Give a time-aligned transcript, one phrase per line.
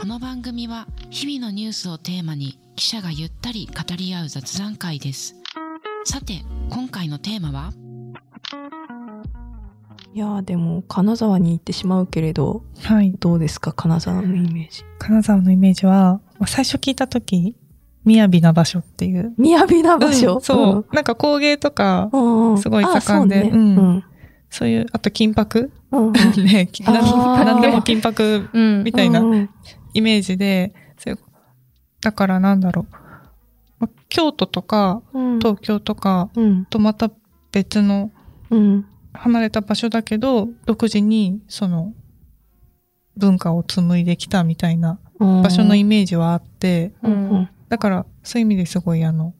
[0.00, 5.34] この番組は日々のニュースをテーマに記者がゆったり語り合う雑談会です。
[6.04, 7.72] さて、今回のテーマは？
[10.14, 13.12] いやーでも金沢に行ってしまうけれどはい。
[13.18, 13.72] どうですか？
[13.72, 14.84] 金沢のイメージ。
[15.00, 17.56] 金沢のイメージは、まあ最初聞いたとき、
[18.06, 19.34] 雅な場所っていう。
[19.36, 22.58] 雅な場所、うんそう、なんか工芸とか、うん、うん。
[22.58, 23.50] すごい盛んであそうね。
[23.52, 23.76] うん。
[23.76, 24.04] うん。
[24.48, 25.72] そういう、あと金箔？
[25.90, 26.12] うんうん。
[26.44, 27.44] ね、あー。
[27.44, 29.20] なんでも金箔うんみたいな。
[29.20, 29.50] うんうん
[29.98, 30.72] イメージで、
[32.00, 32.94] だからなんだろう。
[33.80, 37.10] まあ京都とかうん東京とかうんとまた
[37.52, 38.10] 別の
[38.50, 41.92] うん離れた場所だけど、独自にその
[43.16, 46.92] 文化を紡いできたみたいな場所のイメージはあって、
[47.68, 49.34] だからそういう意味ですごいあの、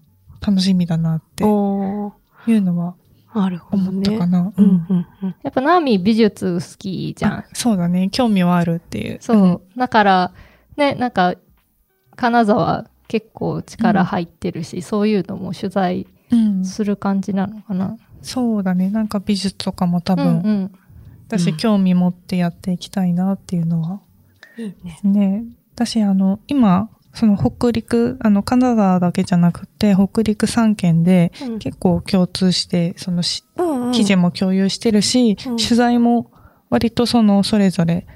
[0.45, 2.97] 楽しみだなっていうのは
[3.35, 4.53] なるほど思ったねかな。
[4.57, 7.45] うんうんうんやっぱナーミー美術好きじゃんあ。
[7.53, 8.09] そうだね。
[8.11, 9.19] 興味はあるっていう。
[9.21, 9.79] そう。
[9.79, 10.33] だから、
[10.79, 11.35] ね、なんか、
[12.17, 16.39] 金沢結構力入ってるし、そういうのも取材うん。
[16.59, 17.97] うんする感じなのかな。
[18.23, 18.91] そうだね。
[18.91, 20.73] なんか美術とかも多うんう分、ん。
[21.29, 24.01] 私興味持ってやっていきたいなっていうのは。
[24.59, 25.45] いいねね。
[25.75, 36.31] 私あの、今、その北陸、あの、金沢だけじゃなくて、北陸3県でうん結構共通して、そのしうんうん記事も共有してるし、うん取材も
[36.71, 38.07] 割とその、それぞれ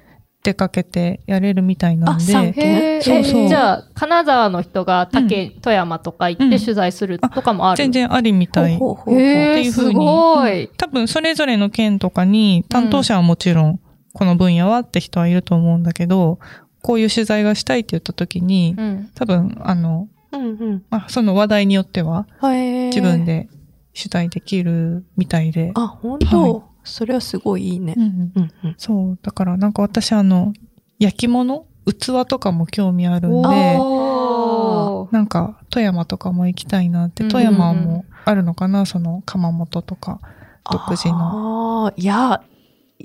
[0.45, 3.43] 出かけてやれるみたいなんあ三で、県へえ、そうそう。
[3.43, 6.51] えじゃあ、金沢の人が竹、う富山とか行っうん。
[6.51, 7.77] て取材するとかもある？
[7.77, 8.77] 全然ありみたい。
[8.77, 9.15] ほうほうほう。
[9.15, 10.05] ほうへえ、すっていう風に。
[10.05, 10.69] ごい。
[10.77, 13.81] 多分それぞれの県とかに担当者はもちろん
[14.13, 16.41] この分野はって人はいると思うんだけど、
[16.83, 19.11] こういう取材がしたいって言った時に、うん。
[19.15, 20.83] 多分あの、うんうん。
[20.91, 23.49] まあ、その話題によっては自分で
[23.95, 25.71] 取材できるみたいで。
[25.77, 29.19] あ本当、はいそれはすごいいいねうんうんうんうんそう。
[29.23, 30.53] だからなんか私あの、
[30.99, 31.67] 焼き物？
[31.85, 40.21] 器とかも興味あるんおで、ーなんか富山とかも行きたいなって、うん富山もあるのかな、その窯元とか。
[40.71, 41.87] 独自の。
[41.87, 42.43] ああ、いや、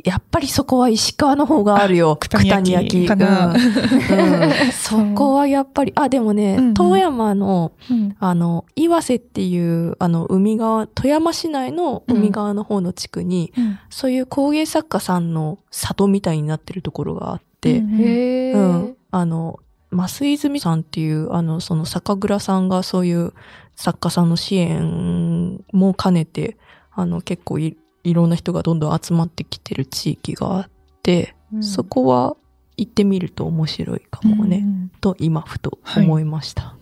[0.04, 2.16] やっぱりそこは石川の方があるよ。
[2.18, 3.48] 九谷焼かな。
[3.48, 3.56] うん。
[3.56, 4.52] うん。
[4.72, 6.74] そこはやっぱり、あ、でもね、うん。
[6.98, 8.16] 山の、うん。
[8.20, 13.54] あの、岩瀬っていう、あの、海側、富山市内の海側の方の地区に、
[13.90, 17.80] そういう工芸作家さんの里みたいになってるところがあって。
[17.80, 18.96] うん。
[19.12, 19.60] あの、
[19.92, 23.34] 増泉さんっていう、あの、その酒蔵さんがそういう
[23.76, 26.58] 作家さんの支援も兼ねて、
[26.92, 27.78] あの、結構い
[28.10, 30.70] いろんな人がどんどん集まってきてる地域があっ
[31.04, 32.36] て、うんそこは
[32.76, 36.76] 行ってみると面白いかもね、うんと今ふと思いました。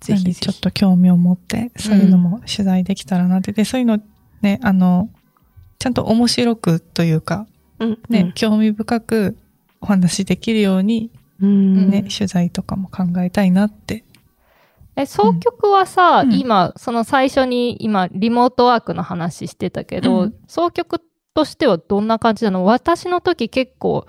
[0.00, 0.40] ぜひぜひ。
[0.40, 3.52] ちょっと興味を持って、そういうのも取材できたらなって。
[3.52, 3.98] で、そういうの
[4.42, 5.10] ね、あの、
[5.78, 7.46] ちゃんと面白くというか、
[7.78, 9.36] うん、ね、興味深く
[9.80, 11.10] お話できるように、
[11.40, 11.90] うん。
[11.90, 14.04] ね、取材とかも考えたいなって。
[14.94, 16.32] え、総局はさ、うん。
[16.34, 20.34] 今、その最初に今、リモートワークの話してたけど、うん。
[20.46, 21.00] 総局
[21.34, 22.64] としてはどんな感じなの？
[22.64, 24.06] 私の時結構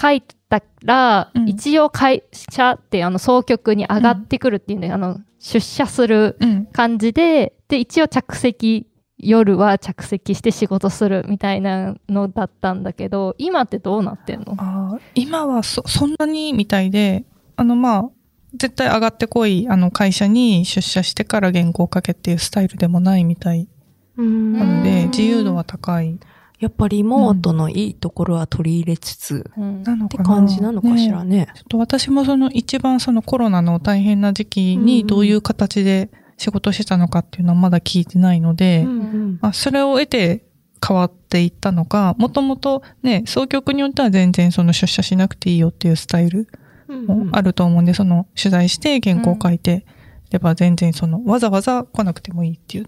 [0.00, 1.48] 書いたら、うん。
[1.48, 4.80] 一応会社ってあの総局に上がってくるっていうん。
[4.82, 6.66] で、あの、出社するうん。
[6.66, 8.86] 感じで、で、一応着席、
[9.16, 15.00] 夜は着席して仕事するみたいなのだったんだけど、今ってどうなってんの？
[15.14, 17.24] 今はそ、そんなにみたいで、
[17.56, 18.10] あの、まあ、
[18.56, 23.68] 絶対上がってこい、あの、会社に出社してから原稿を書けっていうスタイルでもないみたい。
[24.16, 25.10] うんなので、うん。
[25.10, 26.18] 自由度は高い。
[26.60, 29.80] やっぱリモートのいいところは取り入れつつ、うん。
[29.80, 30.24] ってなのかな。
[30.24, 31.48] 感じなのかしらね。
[31.54, 39.38] ちょっと私もその一番そのコロナの大変な時期にどういう形で仕事してたのかっていうのはまだ聞いてないので、うんうん。
[39.42, 40.44] まあ、それを得て
[40.86, 46.48] 変わっていったのか、もともとね、総局によっては全然その出社しなくていいよっていうスタイル
[46.94, 49.86] もあると思うんで、その取材して原稿を書いて
[50.30, 52.86] れば全然そのわざわざ来なくてもいいっていう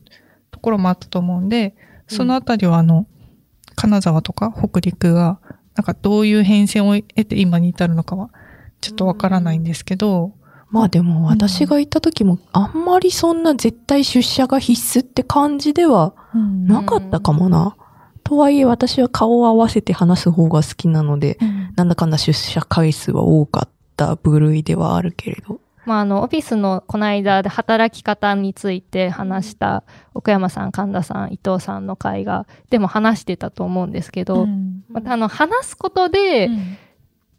[0.50, 1.74] ところもあったと思うんで、
[2.08, 3.06] そのあたりはあの、
[3.74, 5.38] 金沢とか北陸が
[5.74, 8.30] なんかどういう変遷を得て今に至るのかは
[8.80, 10.32] ちょっとわからないんですけど、
[10.70, 17.76] まあでも私が行った時もあんまりそんな絶対出社が必須って感じではなかったかもな。
[18.24, 21.38] とはいえ私は顔を合わせて話す方が好きなので、
[21.76, 25.60] なんだかんだ出社回数は多かった部類ではあるけれど。
[25.86, 29.84] まあ、あの、オフィスのこの間で働き方について話した
[30.14, 36.50] 奥山さん、神田さん、伊藤さんの会が、でも話してたと思うんですけど、うんまたあの、話すことで、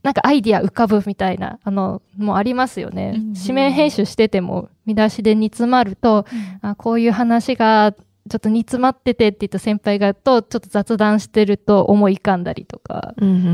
[0.02, 3.16] なんかアイディア浮かぶみたいな、あの、もうありますよね。
[3.18, 6.26] うん紙面編集してても、見出しで煮詰まると、
[6.62, 13.14] あこういう話がちょっと煮詰まっててって言った先輩がと、ちょっと雑談してると思い浮かんだりとか。
[13.18, 13.50] うんうんうんう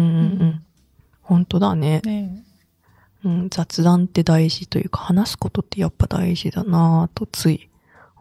[0.46, 0.64] ん。
[1.22, 2.02] 本当だね。
[2.06, 2.44] ね
[3.24, 7.70] うん、雑談って大事というか、話すことってやっぱ大事だなぁとつい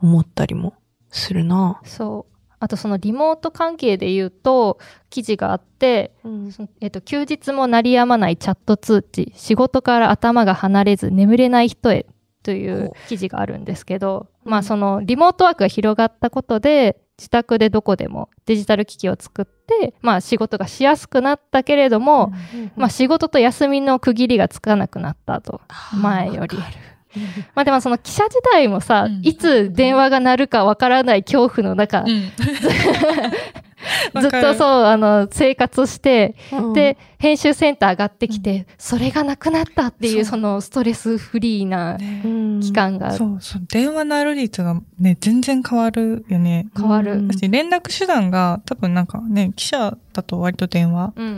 [0.00, 0.74] 思ったりも
[1.10, 2.32] するなそう。
[2.60, 4.78] あとそのリモート関係で言うと、
[5.10, 6.52] 記事があって、ぁ。
[6.52, 12.06] そのえっと、休日も鳴りやまないチャット通知、仕事から頭が離れず眠れない人へ
[12.44, 22.32] というほ記事があるんですけど、うんまあそのリモートワークが広がったことで、自宅でどこでもデジタル機器を作って、まあ仕事がしやすくなったけれども、
[22.74, 25.60] まあ仕事と休みの区切りがつかなくなったと。
[25.94, 26.58] 前より。
[27.54, 29.20] まあでもその記者時代もさ、うん。
[29.22, 32.04] いつ電話が鳴るかわからない恐怖の中、
[34.20, 43.62] ずっとそう、あの、生活して、うんで、編集センター上がってきて、それがなくなったっていう、そそのストレスフリーなうん期間がそうそう。
[43.70, 46.68] 電話鳴る率がね、全然変わるよね。
[46.76, 47.12] 変わる。
[47.12, 51.30] うん私、連絡手段が多分なんかね、記者だと割と電話、うんう。
[51.30, 51.32] う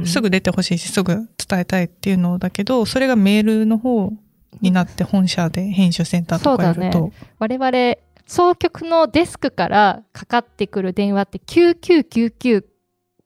[0.00, 4.12] んんすぐ出てほしいし、すぐ伝えたいっていうのだけど、それがメールの方
[4.60, 7.12] になって本社で編集センターとかやるそうと。
[7.38, 7.96] 我々、
[8.30, 12.64] 総局のデスクからかかってくる電話って9999っ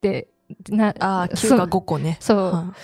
[0.00, 0.28] て
[0.70, 2.16] な、ああ、9そうか5個ね。
[2.20, 2.74] そうは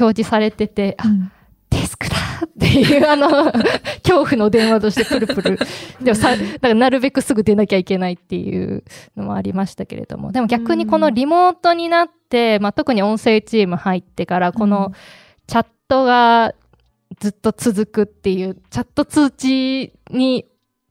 [0.00, 1.30] 表示されてて、あ、うん
[1.68, 3.28] デスクだっていう、あの、
[4.02, 5.58] 恐怖の電話としてプルプル。
[6.00, 8.82] でもさ、だからなるべくすぐ出なきゃいけないっていう
[9.14, 10.32] のもありましたけれども。
[10.32, 14.92] でも逆にこのリモートになって、まあ、特に音声チーム入ってから、この
[15.46, 16.54] チャットが
[17.20, 20.46] ずっと続くっていう、チャット通知に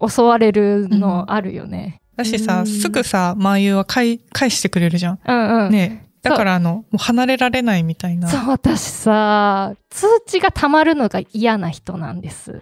[0.07, 2.00] 襲われるのあるよね。
[2.15, 5.19] だしさ、うんすぐさ、マーユーは返返してくれるじゃん。
[5.25, 5.71] うんうん。
[5.71, 8.29] ねだからあの、もう離れられないみたいな。
[8.29, 12.61] そう、私さ、通知が溜まるのが嫌な人なんです。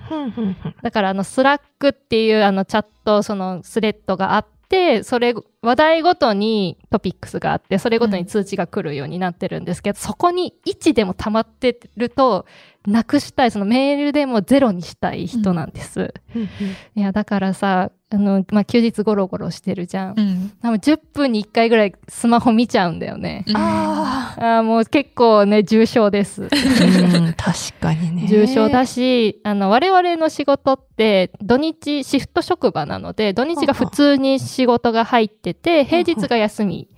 [0.81, 4.60] だからあの Slack っていうあのチャットそのスレッドがあって
[5.03, 12.45] それ話題ごとにトピックスがあってそれごとに通知が来るようになってるんですけど、そこに1でも溜まってると
[12.87, 16.47] なくしたいそのメールでもゼロにしたい人なんです、ふん。
[16.47, 16.67] ふん。
[16.95, 20.51] いやだからさあの、まあ、休日ゴロゴロしてるじゃん、うん。
[20.61, 26.43] 多分10分に1回ぐらいスマホ見ちゃうんだよね、ああーもう結構ね重症です。
[26.43, 28.27] あ、うん、確かにね。
[28.27, 36.89] 重症だし、あの、我々の仕事って、土日シフト職場なので、土日が普通に仕事が入ってて、平日が休み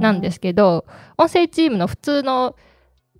[0.00, 0.86] なんですけど、
[1.18, 2.56] 音声チームの普通の、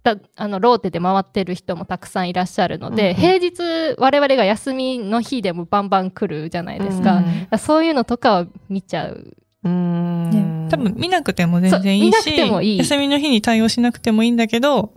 [0.02, 3.62] だあの、ローテで回ってる人もたくさんいらっしゃるので、うん平日
[3.98, 7.16] 我々が休みの日でもバンバン来るじゃないですか。
[7.16, 9.36] うんだからそういうのとかは見ちゃう。
[9.64, 10.30] うーん。
[10.30, 14.92] ね、多分見なくても全然いいし、そう見なくてもいい休みの日に対応しなくてもいいんだけど、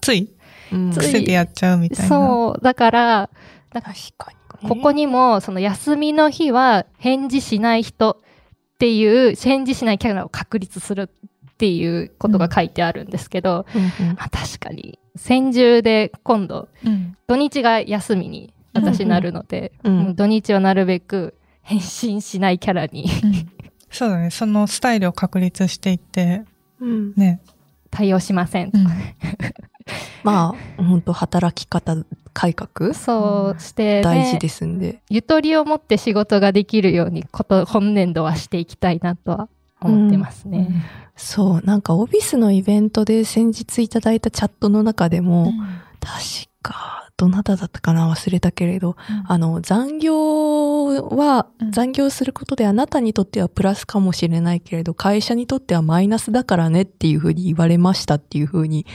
[0.00, 0.30] つい
[0.72, 2.08] うん、つい癖でやっちゃうみたいな。
[2.08, 2.62] そう。
[2.62, 3.30] だから、
[3.72, 3.84] 確
[4.16, 4.68] かにね。
[4.68, 8.16] ここにも、その休みの日は返事しない人っ
[8.78, 11.10] ていう、返事しないキャラを確立する
[11.54, 23.06] っていうことが書いてあるんですけど、うんうんまあ確かに、先住で今度、うん土日が休みに私なるので、うんうん土日はなるべく返信しないキャラに
[23.90, 24.30] そうだね。
[24.30, 26.42] そのスタイルを確立していって、
[26.80, 27.40] うんね。
[27.90, 28.70] 対応しません。
[28.74, 28.86] うん
[30.24, 31.96] まあ、本当働き方
[32.32, 32.94] 改革？
[32.94, 35.00] そうして、ね、大事ですんで。
[35.10, 39.48] ゆとりを持って仕事ができるようにこと、今年度はしていきたいなとは
[39.88, 40.84] 思ってますね。
[41.16, 45.52] そう、なんかオフィスのイベントで先日いただいたチャットの中でも、
[46.00, 48.96] 確か、どなただったかな忘れたけれど、
[49.28, 58.86] あの、残業はう、ん残業することであなたにとってはプラスかもしれないけれど、会社にとってはマイナスだからねっていうふうに言われましたっていうふうに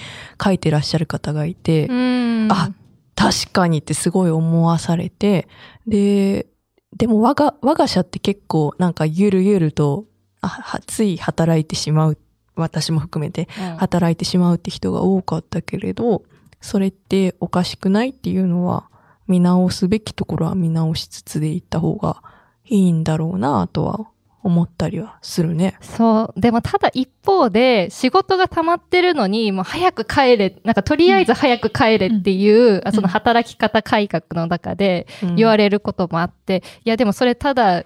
[0.43, 2.47] 書いてらっしゃる方がいて、うん。
[2.51, 2.71] あ
[3.15, 5.47] 確かにってすごい思わされて、
[5.87, 6.47] で、
[6.95, 10.05] でも我が、我が社って結構なんかゆるゆると、
[10.41, 12.17] あ、はつい働いてしまう。
[12.55, 16.23] 私も含めてうん働いてしまうって人が多かったけれど、
[16.61, 18.89] それっておかしくないっていうのは、
[19.27, 22.21] 見直すべきところは見直しつつでいった方が
[22.65, 24.07] いいんだろうなとは
[24.41, 25.77] 思ったりはするね。
[25.81, 26.39] そう。
[26.39, 37.83] でもただ一方で、仕事が溜まってるのに、もう早く帰れ、なんかとりあえず早く帰れっていう、あその働き方改革の中で言われれることもあって、いやでもそれただ、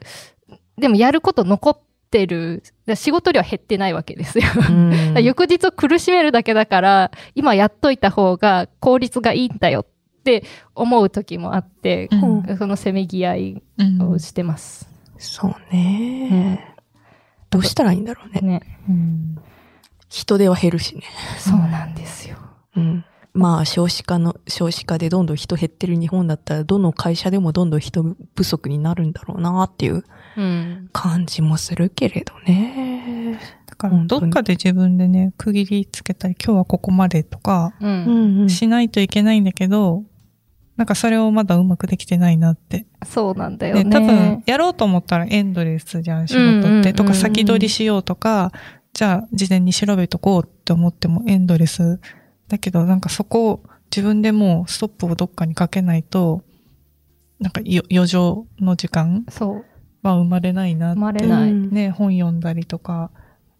[0.77, 1.77] でもやること残っ
[2.13, 2.61] てる、
[2.93, 4.45] 仕事量は減ってないわけですよ。
[5.19, 9.85] 翌日を苦しめるだけだから、今やっといた方が効率がいいんだよっ
[10.23, 10.43] て
[10.75, 14.87] 思う時もあって、うんそのせめぎ合いうんをしてます。
[15.17, 16.75] そうね、
[17.49, 18.41] どうしたらいいんだろうね。
[18.41, 18.61] ね。
[18.87, 19.37] うん
[20.09, 21.01] 人手は減るしね。
[21.39, 22.37] そうなんですよ。
[22.75, 23.03] うん。
[23.33, 30.03] まあ少子化の、少子化でどんどん人減ってる日本だったら、どの会社でもどんどん人不足になるんだろうなっていううん。
[30.91, 33.39] 感じもするけれどね。
[33.67, 38.49] だから、どっかで自分でね、区切りつけたり、今日はここまでとか、うん。
[38.49, 40.03] しないといけないんだけど、
[40.75, 42.87] なんかそれをまだうまくできてないなって。
[43.05, 43.89] そうなんだよね、ね。
[43.91, 46.93] 多分、やろうと思ったらエンドレスじゃん、仕事って。
[46.93, 48.51] とか、先取りしようとか、
[48.93, 51.99] じゃあ、事前に調べとこうって思ってもエンドレス。
[52.47, 53.63] だけど、なんかそこを
[53.95, 56.43] 自分でもうストップをどっかにかけないと、
[57.39, 59.65] なんかよ余剰の時間そう。
[60.09, 60.95] は生まれないなって。
[60.95, 61.51] 生まれない。
[61.51, 63.11] うんね、本読んだりとか、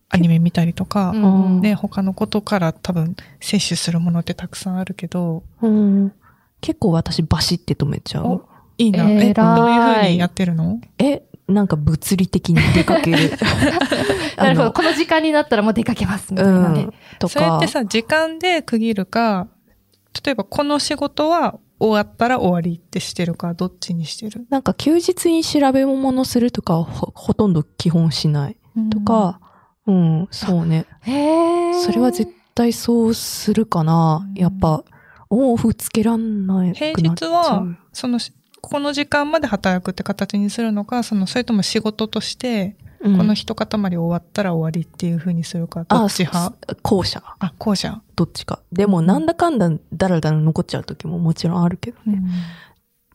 [0.10, 6.14] アニメ見たりとか、うんね、他のことから多分摂取するものってたくさんあるけど、うん
[6.62, 8.50] 結構私バシって止めちゃうお。
[8.78, 9.10] いいな。
[9.10, 10.80] え、偉いどういう風にやってるの？
[10.98, 13.32] え、なんか物理的に出かける。
[14.38, 14.72] なるほど。
[14.72, 16.84] この時間になったらもう出かけますみたいなね。
[16.84, 16.94] うん。
[17.20, 17.68] とかそれって。
[17.68, 19.48] さ、時間で区切るか、
[20.24, 24.46] 例えばこの仕事は終わったら終わりってしてるか、どっちにしてる？
[24.50, 28.58] なんか休日に調べ物するとかはほほとんど基本しない。
[28.90, 29.40] と、か、
[29.86, 30.86] うん、そうね。
[31.02, 34.26] へーそれは絶対そうするかな。
[34.34, 34.84] やっぱ、
[35.30, 36.74] オンオフつけらんない。
[36.74, 38.20] 平日はその、
[38.62, 46.56] この時間まで働くって形にするのか、その、それとも仕事として、うん、この一塊終わったら終わりっていう風にするか、どっち派？
[46.68, 47.22] あ後者。
[47.40, 48.02] あ、こうじゃん。
[48.16, 48.62] どっちか。
[48.72, 52.22] でも、なんだかんだだらだら残っちゃう時ももちろんあるけどね。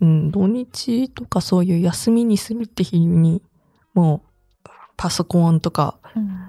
[0.00, 3.42] うん、土日とかそういう休みにするって日に、
[3.94, 4.22] も
[4.64, 5.96] う、パソコンとか、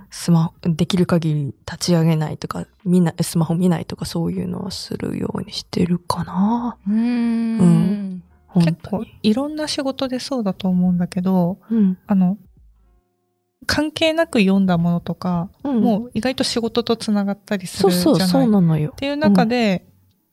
[0.09, 6.77] スマホ、できる限り立ち上げないとか、見ない、スマホ見ないとかそういうのはするようにしてるかな。
[6.87, 7.59] うーん。
[7.59, 9.05] うん本結構。
[9.21, 11.97] いろんな仕事でそうだと思うんだけど、うん。
[12.07, 12.37] あの、
[13.65, 18.95] 関係なく読んだものとか、うんもう意外と仕事とつながったりするじゃないそうそう、そうなのよっ。
[18.95, 19.85] ていう中で、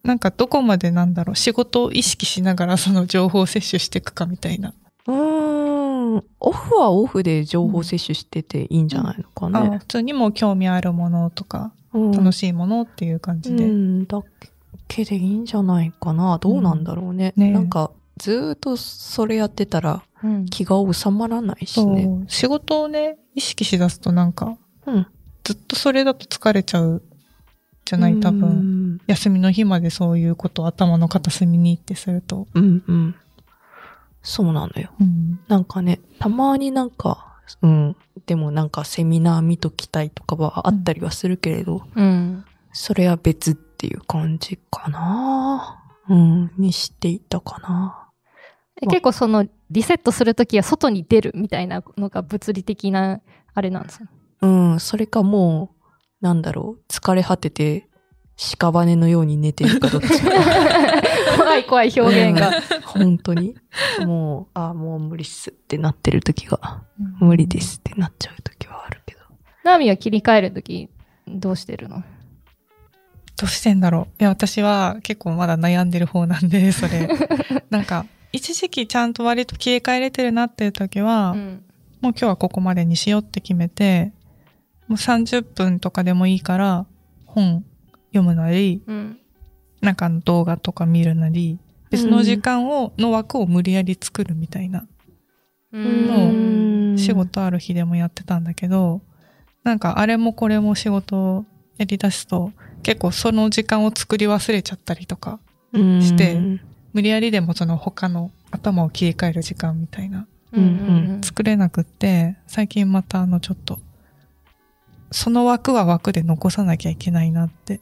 [0.02, 4.72] なんかどこまでなんだろう、仕事を意識しながらその情報を摂取していくかみたいな。
[5.06, 6.24] うーん。
[6.40, 9.78] オフはオフで情報摂取してていいんじゃないのかあね。
[9.78, 13.64] 普通にも興味あるものとか、うん楽しいものっていう感じで。
[13.64, 14.22] うん、だ
[14.86, 16.38] けでいいんじゃないかな。
[16.38, 17.32] どうなんだろうね。
[17.36, 20.15] うんねなんか、ずーっとそれやってたらうん
[20.50, 22.04] 気が収まらないしそね。
[22.04, 22.24] う。
[22.28, 24.56] 仕事をね、意識しだすとなんか、
[24.86, 25.06] うん。
[25.44, 27.02] ずっとそれだと疲れちゃう
[27.84, 28.40] じゃない多分。
[28.40, 29.00] 分。
[29.06, 32.48] 休みの日までそういうことを頭の片隅にってすると。
[32.54, 33.14] うんうん。
[34.22, 34.90] そうなのよ。
[35.00, 35.38] うん。
[35.46, 37.96] なんかね、たまになんか、うん。
[38.26, 42.44] でもなんかセミナー見ときたいとかはあったりはするけれど、うん。
[42.72, 45.84] それは別っていう感じかな。
[46.08, 46.50] うん。
[46.58, 48.05] にしていたかな。
[48.82, 53.20] え結構そのリセットするときは外に出るみたいなのが物理的な
[53.54, 54.08] あれなんですよ。
[54.42, 54.80] うん。
[54.80, 55.70] それかも
[56.20, 56.92] う、なんだろう。
[56.92, 57.88] 疲れ果てて、
[58.36, 60.30] 屍のように寝てるかどっちか。
[61.38, 62.52] 怖い怖い表現が。
[62.84, 63.54] 本当に。
[64.04, 66.82] もう、あもう無理っすってなってる時が、
[67.18, 67.60] 無理で。
[67.62, 69.20] すってなっちゃう時はあるけど。
[69.64, 70.90] ナーミは切り替えるとき
[71.26, 72.02] どうしてるの？
[73.38, 74.22] どうしてんだろう。
[74.22, 77.08] いや、私は結構まだ悩んでる方なんで、それ。
[77.70, 78.06] なんか、
[78.36, 81.64] 一時期ちゃんと割と切り替えれてるなっていう時は、うん。
[82.02, 84.12] もう今日はここまでにしようって決めて、
[84.88, 86.86] もう30分とかでもいいから、
[87.24, 87.64] 本
[88.08, 89.18] 読むなり、うん。
[89.80, 91.58] なんかあの動画とか見るなり、
[91.90, 94.86] 別の時間を、の枠を無理やり作るみたいな、
[95.72, 99.00] ううん仕事ある日でもやってたんだけど、
[99.64, 101.44] なんかあれもこれも仕事を
[101.78, 102.52] やり出すと、
[102.82, 105.40] 結構その時間を作り忘れちゃったりとか、
[105.72, 106.60] してうん
[106.96, 110.66] 無理やりでもその他の頭を切り替える時間みたいな、うんう
[111.18, 113.78] ん作れなくって、最近またあのちょっと、
[115.10, 117.80] その枠は枠で残さなきゃいけないなって、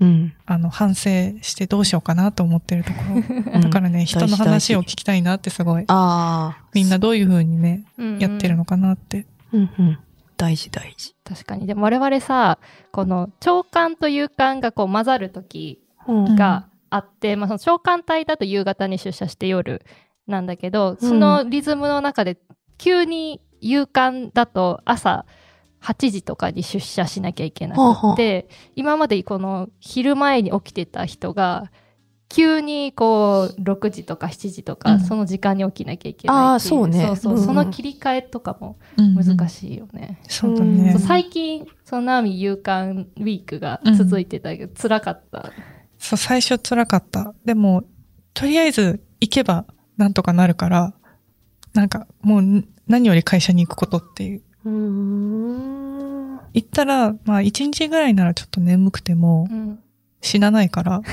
[0.00, 0.34] うん。
[0.44, 1.08] あの反省
[1.40, 3.14] してどうしようかなと思ってるところ。
[3.54, 6.64] うんだからね、人の話を聞きたいなってすごい、ああ。
[6.74, 9.24] みんなどういう風にね、うんやってるのかなって。
[9.54, 9.98] うんうん。
[10.36, 11.14] 大事大事。
[11.24, 11.66] 確かに。
[11.66, 12.58] でも我々さ、
[12.92, 19.82] この長官と夕刊がこう混ざるときうんがあって、まあその長官帯だと夕方に出社して夜
[20.26, 22.38] なんだけど、そのリズムの中で
[22.78, 25.24] 急に夕刊だと朝
[25.82, 27.80] 8時とかに出社しなきゃいけなく
[28.12, 31.70] って、今までこの昼前に起きてた人が、
[32.28, 35.00] 急にこう6時とか7時とか、うん。
[35.00, 37.06] その時間に起きなきゃいけないそうね。
[37.06, 37.46] そうそう、うんうん。
[37.46, 40.20] その切り替えとかも難しいよね。
[40.28, 40.98] そうだね。
[40.98, 45.52] 最近、そのナーミ夕刊ウィークが続いてたけど、辛かった。
[45.98, 47.34] そう、最初辛かった。
[47.44, 47.84] でも、
[48.34, 49.64] とりあえず行けば
[49.96, 50.94] なんとかなるから、
[51.74, 54.42] なんかもう何より会社に行くことっていう。
[54.64, 59.78] 行ったら、まあ一日ぐらいならちょっと眠くてもうん
[60.22, 61.02] 死なないから、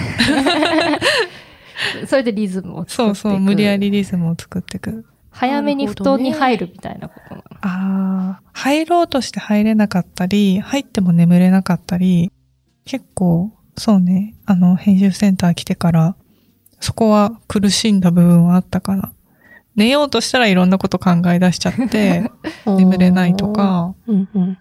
[2.08, 2.98] それでリズムを作っていく。
[2.98, 5.06] そうそう、無理やりリズムを作っていく。
[5.30, 7.44] 早めに布団に入るみたいなことなの？
[7.62, 12.32] ああ、入ろうとして入れなかったり、入っても眠れなかったり、
[12.86, 16.15] 結構、そうね、あの、編集センター来てから、
[16.80, 19.12] そこは苦しんだ部分はあったから、
[19.75, 22.32] 寝ようとしたらいろんなこと考え出しちゃって、
[22.65, 23.51] 眠れないと。
[23.51, 24.58] か、うんうん。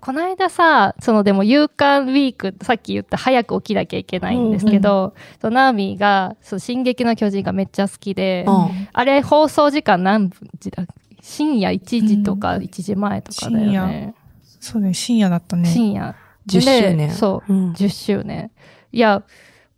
[0.00, 10.86] この間さ、そのでも夕刊ウィーク、さっき言った早く起きなきゃいけないんですけど、そのナーミーが、その進撃の巨人がめっちゃ好きで、うんあれ放送時間何時だ
[11.20, 14.14] 深夜1時とか1時前とかだよね。
[14.60, 15.68] そうね、深夜だったね。
[15.68, 16.14] 深夜。
[16.46, 17.10] 10周で年。
[17.12, 17.52] そう。
[17.52, 17.72] うん。
[17.72, 18.50] 10周年。
[18.92, 19.22] いや、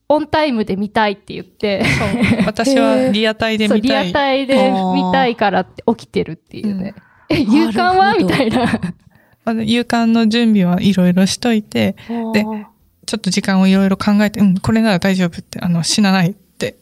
[0.09, 1.83] オンタイムで見たいって言って、
[2.47, 4.11] 私はリアタイでそう、リ見たい。
[4.11, 6.95] アタイで見たいからって起きてるっていうね。
[7.31, 8.15] え、夕刊は？
[8.15, 8.81] みたいな。
[9.45, 11.97] まあ夕刊の準備はいろいろしといて、
[12.33, 12.45] で
[13.07, 16.77] ちょっと時間をいろいろ考えて、うん、これなら大丈夫って、あの、死なないって。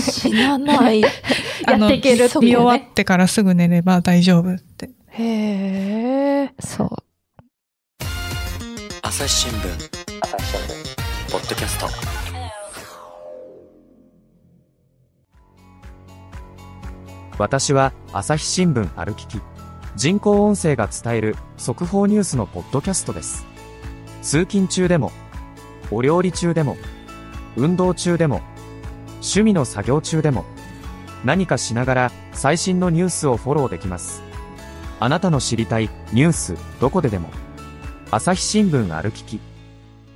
[0.00, 1.02] 死なない。
[1.66, 2.88] あのやっていけるっていう見終わね。
[2.90, 4.90] ってからすぐ寝れば大丈夫って。
[5.10, 6.54] へえ。
[6.58, 6.96] そう。
[9.14, 9.68] 朝日新聞。
[11.30, 11.86] ポッドキャスト。
[17.36, 19.38] 私は朝日新聞歩きき。
[19.96, 23.44] 人工音声が伝える速報ニュースのポッドキャストです。
[24.22, 25.12] 通勤中でも
[25.90, 26.78] お料理中でも
[27.56, 28.40] 運動中でも
[29.16, 30.46] 趣味の作業中でも
[31.22, 34.22] 何かしながら最新のニュースをフォローできます。
[35.00, 37.28] あなたの知りたいニュースどこででも
[38.14, 39.40] 朝日新聞歩きき。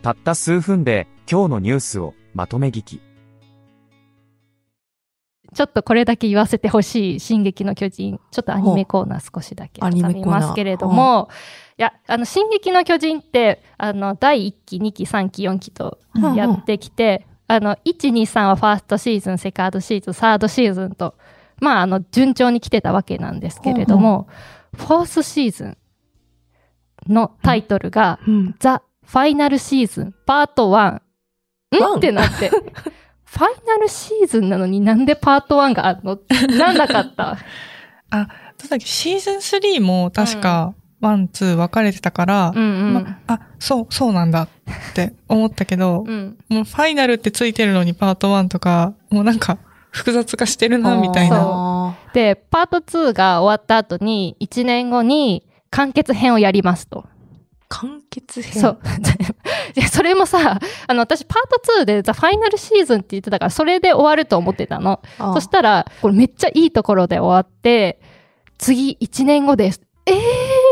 [0.03, 3.01] たった数分で今日のニュースをまとめ聞き。
[5.55, 8.21] ちょっとこれだけ言わせてほしい、進撃の巨人。
[8.33, 11.31] ちょっとアニメコーナー少しだけ挟みますけれども、
[11.79, 15.99] いや、あの、進撃の巨人って、あの、第1期、2期、3期、4期と
[16.37, 21.15] やってきて、あの、1、2、3はファーストシーズン、セカンドシーズン、サードシーズンと、
[21.63, 24.29] まあ、あの、順調に来てたわけなんですけれども、
[24.75, 25.79] フォースシーズン
[27.09, 28.55] のタイトルが、うん。
[28.59, 30.69] ザ・ファイナルシーズン、パート1。
[30.69, 31.97] ワンん？
[31.99, 32.51] ってなって。
[33.25, 36.19] ファイナルシーズンなのになんでパート1があるの？
[36.57, 37.37] なんなかった？
[38.11, 38.19] ど
[38.67, 38.87] うだっけ？
[38.87, 42.95] シーズン3も確か、 one、two 分かれてたから、うんうん。
[42.95, 44.49] まあ、そう、そうなんだっ
[44.95, 49.59] て思ったけど、うん、もうファイナルってついてるのにパート1とか、もうなんか
[49.91, 51.37] 複雑化してるな、みたいな。
[51.39, 51.97] な。
[52.15, 57.05] で、パート2が終わった後に、1年後に完結編をやりますと。
[57.69, 58.63] 完結編？
[58.63, 58.79] そう。
[59.77, 65.01] いやそれもさ、あの、私パート2でザ・ファイナルシーズンって言ってたから、それで終わると思ってたの。
[65.19, 65.35] あ。
[65.35, 68.01] そしたら、これめっちゃいいところで終わって、
[68.59, 69.81] 次1年後です。
[70.07, 70.17] えー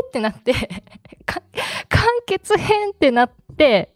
[0.06, 0.52] ってなって、
[1.26, 1.42] か
[1.88, 3.93] 完結編ってなって、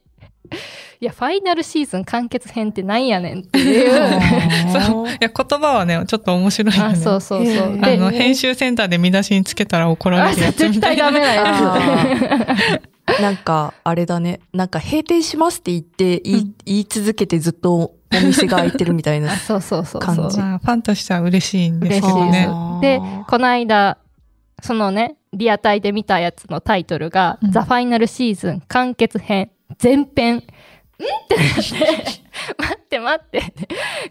[1.01, 4.81] いや、ファイナルシーズン完結編ってなんやねんっていう。
[4.83, 5.09] そう。
[5.09, 6.97] いや、言葉はね、ちょっと面白いよあ、ね。
[6.97, 7.79] そうそうそう。
[7.81, 10.81] あの、編集センターで見出しにつけたら怒らあれるやつみ絶。
[10.81, 12.81] 対ダメなや
[13.17, 13.21] つ。
[13.23, 14.41] なんか、あれだね。
[14.53, 17.93] なんか、閉店しますって言って、言い,、言い続けてずっとお
[18.25, 19.37] 店が開いてるみたいなあ。
[19.37, 22.49] そうそうそうそうファンとしては嬉しいんですけど嬉しいね。
[22.81, 23.99] で、この間、
[24.63, 29.51] そのね、リアタイで見たやつのタイトルが、うんザ・ファイナルシーズン完結編、
[29.83, 30.37] 前編。
[30.37, 30.39] ん？
[30.39, 30.43] っ
[31.29, 32.21] てなって、
[32.59, 33.43] 待って待って。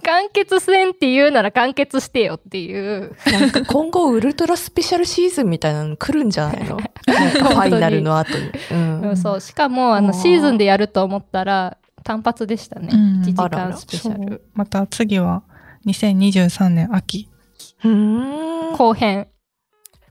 [0.05, 3.15] 完結編って言うなら完結してよっていう。
[3.25, 6.77] なんか今後ウルトラスペシャルシーズンみたいなの来るんじゃないの？
[6.79, 8.51] ファイナルの後に。
[8.71, 9.17] うん。
[9.17, 12.89] そう、しかも、あの、シーズンでやると思ったら、単発でしたね。
[12.93, 14.41] うん1時間スペシャル。
[14.53, 15.43] また次は
[15.85, 17.27] 2023年秋。
[17.83, 18.75] うーん。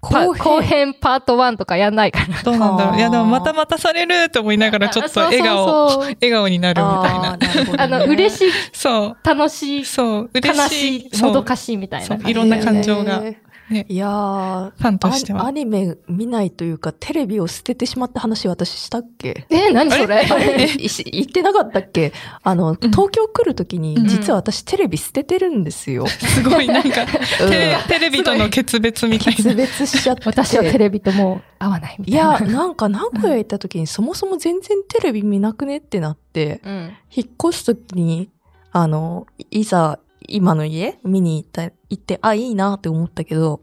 [0.08, 0.42] 後編。
[0.42, 2.42] パ後後編パート1とかやんないから。
[2.42, 2.98] どうなんだろはあう。
[2.98, 7.32] いや、でもまたまたされると思いながらちょっと笑顔、そうそうそう笑顔になるみたいな。
[7.32, 9.16] あーなねあの、嬉しい、そう。
[9.22, 10.30] 楽しい、そう。
[10.34, 11.10] 悲嬉ししい。
[11.18, 12.30] い、もどかししいみたいなそう感じ。
[12.30, 13.36] いろんな感情がへ
[13.70, 13.86] ね。
[13.88, 15.46] ーいやー、ファンとしては。
[15.46, 19.46] アニアニメ見ないというか、テレビを捨ててしまった話私したっけ？
[19.50, 20.16] え、何それ？
[20.28, 20.64] あれ？
[20.64, 22.12] い言ってなかったっけ？
[22.42, 24.08] あの、東京来るときに、うん。
[24.08, 26.06] 実は私テレビ捨ててるんですよ。
[26.06, 27.02] すごいなんか、
[27.42, 27.88] うん。
[27.88, 29.54] テレビとの決別みたい決な。
[29.54, 30.22] 別しちゃって。
[30.26, 32.32] 私はテレビともう合わないみいたいな。
[32.34, 36.92] や、なんか名古屋行った時にそもそも全然テレビ見なくねってなって、うん。
[37.14, 38.30] 引っ越す時に、
[38.72, 43.60] あの、いざ今の家見に行った、行って、あ、いいなって思ったけど、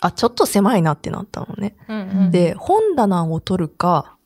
[0.00, 1.76] あ、ちょっと狭いなってなったのね。
[1.88, 4.16] うんうん、で、本棚を取るか、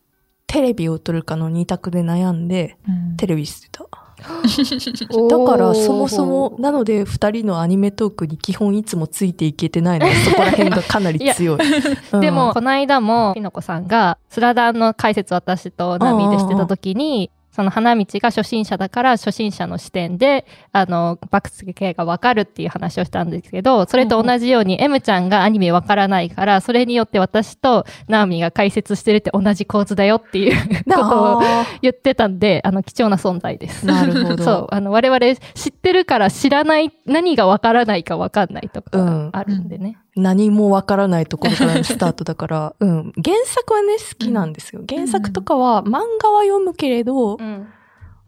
[0.46, 3.84] テレビを取るかの二択で悩んで、うんテレビ捨てた。
[4.18, 11.58] だからそもそも、なので二人のアニメトークに基本いつもついていけてないのは そこら辺がかなり強い。
[12.12, 33.84] うんでも、、この間も、きのこさんが、スラダンの解説私とナミでしてた時に、その花道が初心者だから初心者の視点で、あの、バックス系がわかるっていう話をしたんですけど、それと同じように M ちゃんがアニメわからないから、それによって私とナオミが解説してるって同じ構図だよっていうことをあ言ってたんで、あの、貴重な存在です。
[33.84, 34.44] なるほど。
[34.44, 35.18] そう、あの、我々
[35.54, 39.30] 知ってるから知らない、何がわからないかわかんないとかうん。
[39.32, 39.98] あるんでね。
[40.04, 43.12] ー何もわからないところからのスタートだから、うん。
[43.22, 44.82] 原作はね、好きなんですよ。
[44.88, 47.68] 原作とかは、漫画は読むけれど、うん。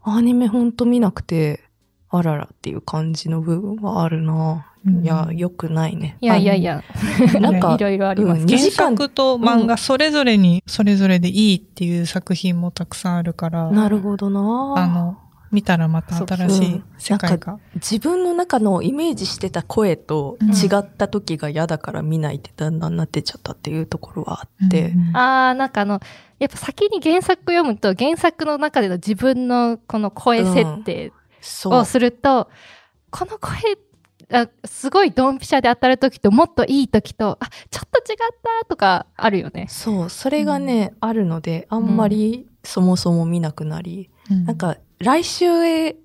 [0.03, 1.63] アニメほんと見なくて、
[2.09, 6.17] あららっていう感じの部分はあるな、うんいや、良くないね。
[6.21, 6.83] いやいやいや、
[7.39, 15.17] なんかいろいろありますうん原作と漫画それぞれにそれぞれでいいっていう作品もたくさんあるから、なるほどなあの、
[15.51, 17.59] 見たらまた新しい世界が。
[17.75, 25.99] 自分の中のイメージしてた声と違った時が嫌だから見ないってだんだんなってっちゃったっていうところはあって、うんあー、なんかあの、
[26.39, 31.11] やっぱ先に原作読むと、原作の中での自分のこの声設定
[31.41, 31.73] そう。
[31.73, 31.85] を。
[31.85, 32.49] すると、
[33.09, 33.77] この声、
[34.33, 38.17] あすごいドンピシャで当たる時と、もっといい時と、あ、ちょっと違っ
[38.61, 39.67] たとかあるよね。
[39.69, 45.95] そう、それがね、あるので、あんまりそもそも見なくなり、うんなんか、来週へ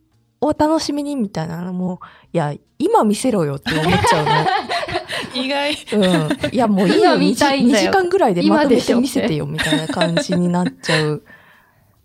[0.41, 2.01] お楽しみにみたいなのも、
[2.33, 4.47] いや、今見せろよって思っちゃう
[5.39, 5.77] 意外。
[5.93, 6.27] の。
[6.27, 6.55] うん。
[6.55, 11.23] いや、もういいよ、今見たいん2だよ時間ぐらいでまとめて見せてよ、みたいな感じになっちゃう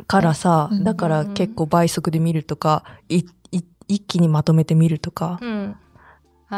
[0.07, 5.75] からさう、んだから結構倍速で見るとか、い、い、一気にまとめて見るとか、うん。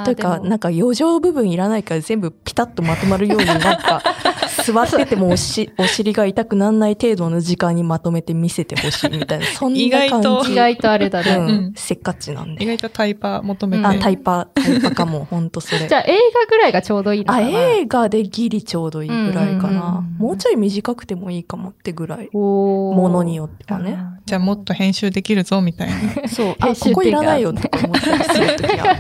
[0.04, 4.02] というか、なんか余剰部分いらないから全部ピタッとまとまるようになんか、
[4.66, 10.28] 座っててもおしお尻が痛くならない程度の時間にまとめて見せてほしいみたいな、 そん意な感じ。
[10.28, 11.32] 外と意外とあれだね。
[11.32, 12.64] うんうんせっかちなんで。
[12.64, 13.86] 意外とタイパー求めて。
[13.86, 15.86] あ、タイパ、タイパかも、ほんとそれ。
[15.88, 17.48] じゃあ映画ぐらいがちょうどいいのかあ、な？
[17.48, 20.04] 映画でギリちょうどいいぐらいかな。
[20.18, 22.30] もうちょい短くてもいいかもってぐらい。
[22.34, 23.96] おーものによってはね。
[23.98, 26.28] あーじゃあもっと編集できるぞ、みたいな。
[26.30, 26.56] そう。
[26.60, 28.96] あ、ここいらないよとか思ったりするときは。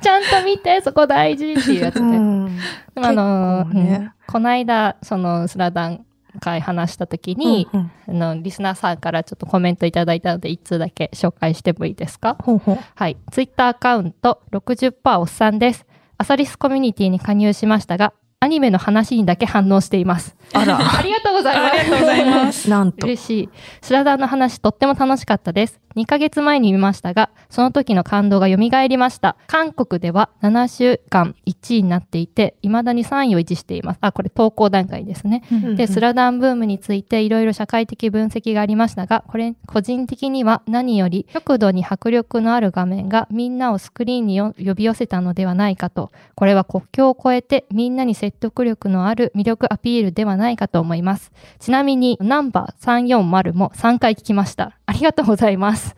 [0.00, 2.16] ちゃんと見て、そこ大事っていうやつね。
[2.16, 2.58] うん
[2.94, 6.06] でもあの、結構ねうんこの間、そのスラダン
[6.40, 12.38] 会話した時に、うんうんあの、リスナーさんからちょっとコメントいただいたので、一通だけ紹介してもいいですか？
[12.42, 12.78] ほうほう。
[12.94, 13.18] はい。
[13.30, 15.84] ツイッターアカウント60%おっさんです。
[16.16, 20.34] アサリスコミュニティに加入しましたが、アニメの話にだけ反応しています。
[20.52, 21.74] あら、 ありがとうございます。
[21.74, 22.68] ありがとうございます。
[22.68, 23.06] なんと。
[23.06, 23.48] 嬉しい。
[23.80, 25.80] スラダンの話とっても楽しかったです。
[25.94, 29.36] 2ヶ月前に見ましたが、その時の感動が蘇りました。
[29.46, 33.98] 韓国では7週間1位になっていて、未だに3位を維持しています。
[34.00, 35.42] あ、これ投稿段階ですね。
[35.76, 51.32] で、スラダンブームについていろいろ社会的分析がありましたが、これ、個人的には何より、極度に迫力のある画面がみんなをスクリーンによ呼び寄せたのではないかと、これは国境を越えてみんなに説得力のある魅力アピールではないかと思います。
[51.60, 54.78] ちなみに、ナンバー340も3回聞きました。
[54.86, 55.94] ありがとうございます。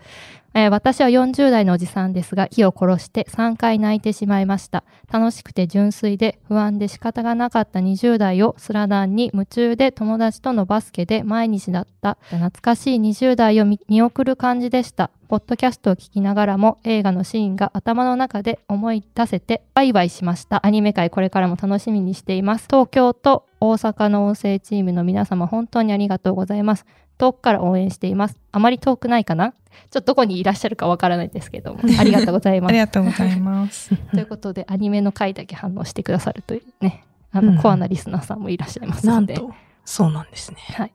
[0.57, 4.85] えー私は40代のおじさんですが、気を殺して3回泣いてしまいました。
[5.12, 15.11] 楽しくて純粋で不安で仕方がなかった20代をスラダンに夢中で友達とのバスケで毎日だった懐かしい20代を見見送る感じでした。
[15.28, 20.64] ポッドキャストを聞きながらも映画のシーンが頭の中で思い出せてバイバイしました。
[20.66, 22.66] アニメ界これからも楽しみにしています。
[22.68, 26.84] 東京と大阪の音声チームの皆様本当にありがとうございます。
[27.16, 28.38] 遠くから応援しています。
[28.52, 29.52] あまり遠くないかな？
[29.90, 32.78] ちょっとどこにいらっしゃるかわからないですけども、 ありがとうございますあり。
[32.78, 33.94] がとうございます。
[34.12, 39.34] ということで、アニメの回だけ反応してくださるというね、あの、うんコアなリスナーさんもいらっしゃいますので。
[39.34, 39.54] なんと。
[39.84, 40.58] そうなんですね。
[40.74, 40.92] はい。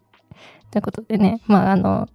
[0.72, 2.08] ということでね、まあ、あの、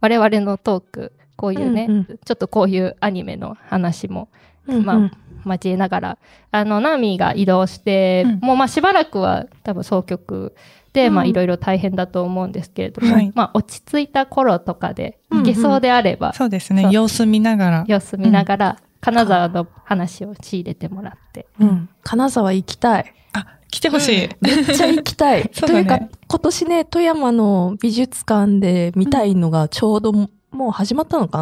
[0.00, 4.28] 我々のトーク、こういうね、うんうんちょっとこういうアニメの話も
[4.66, 5.10] まあうん
[5.46, 6.18] 交えながら、
[6.50, 10.54] あの、ナーミーが移動して、うんもうまあしばらくは多分総局
[10.92, 17.84] で、まあうんいろいろ大変だと思うんですけれども、はいまあ落ち着いた頃とかで、うんうんいけそうであれば、そうですね様子見ながら。
[17.88, 21.46] 様子見ながら、金沢の話を仕入れてもらって。
[21.58, 21.88] うん。
[22.02, 23.14] 金沢行きたい。
[23.32, 24.28] あ、来てほしい。
[24.42, 25.40] めっちゃ行きたい。
[25.44, 30.12] ねというか、今年ね、富山の美術館で見たいのがちょうど
[30.50, 31.38] ももう始まったのか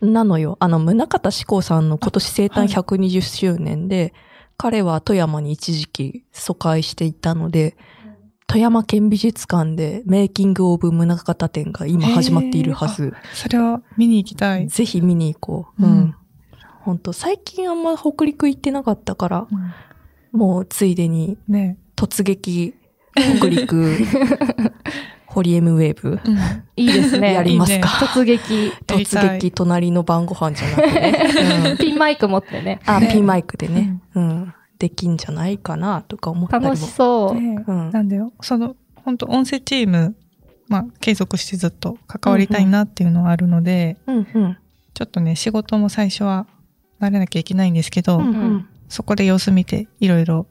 [0.00, 0.12] な？
[0.12, 0.56] なのよ。
[0.60, 4.12] あの、宗像志功さんの今年生誕120周年で、
[4.56, 7.76] 彼は富山に一時期疎開していたので、
[8.46, 13.14] 富山県美術館でメイキングオブ宗像展が今始まっているはず。
[13.32, 14.68] それは見に行きたい。
[14.68, 15.82] ぜひ見に行こう。
[15.82, 16.16] ううんん。
[16.82, 19.48] 本当最近あんま北陸行ってなかったから、
[20.32, 22.74] もうついでにね突撃、
[23.38, 23.96] 北陸、
[25.34, 26.20] ホリエムウェーブ。
[26.24, 26.38] うん
[26.76, 27.34] いいですね。
[27.34, 28.72] やりますかいいね突撃。
[28.86, 31.70] 突撃、隣の晩ご飯じゃなくてね。
[31.70, 32.80] うんピンマイク持ってね。
[32.86, 34.00] あ、ねピンマイクでね。
[34.14, 34.54] うん。
[34.78, 36.70] できんじゃないかな、とか思ったりも。
[36.70, 37.34] 楽しそう。
[37.40, 38.32] ねうんなんだよ。
[38.40, 40.14] その、本当音声チーム
[40.68, 44.58] まあ、継続してずっと関わりたいなっていうのはあるので、うんうん。
[44.94, 46.46] ちょっとね、仕事も最初は
[47.00, 48.68] 慣れなきゃいけないんですけど、うんうん。
[48.88, 50.46] そこで様子見ていろいろ